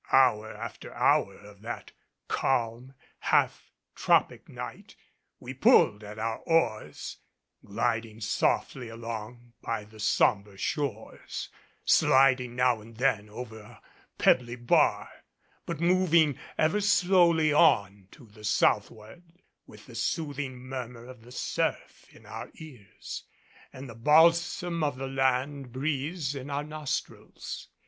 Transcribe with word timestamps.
Hour 0.11 0.51
after 0.51 0.91
hour 0.95 1.37
of 1.37 1.61
that 1.61 1.91
calm, 2.27 2.95
half 3.19 3.69
tropic 3.93 4.49
night 4.49 4.95
we 5.39 5.53
pulled 5.53 6.03
at 6.03 6.17
our 6.17 6.39
oars, 6.39 7.17
gliding 7.63 8.19
softly 8.19 8.89
along 8.89 9.53
by 9.61 9.83
the 9.83 9.99
sombre 9.99 10.57
shores, 10.57 11.49
sliding 11.85 12.55
now 12.55 12.81
and 12.81 12.97
then 12.97 13.29
over 13.29 13.59
a 13.59 13.81
pebbly 14.17 14.55
bar, 14.55 15.07
but 15.67 15.79
moving 15.79 16.35
ever 16.57 16.81
slowly 16.81 17.53
on 17.53 18.07
to 18.09 18.25
the 18.25 18.43
southward, 18.43 19.43
with 19.67 19.85
the 19.85 19.93
soothing 19.93 20.55
murmur 20.57 21.05
of 21.05 21.21
the 21.21 21.31
surf 21.31 22.07
in 22.09 22.25
our 22.25 22.49
ears, 22.55 23.23
and 23.71 23.87
the 23.87 23.93
balsam 23.93 24.83
of 24.83 24.95
the 24.97 25.05
land 25.05 25.71
breeze 25.71 26.33
in 26.33 26.49
our 26.49 26.63
nostrils. 26.63 27.67